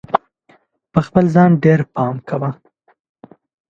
په 0.93 0.99
خپل 1.05 1.25
ځان 1.35 1.51
ډېر 1.63 1.79
پام 1.93 2.15
کوه! 2.27 2.49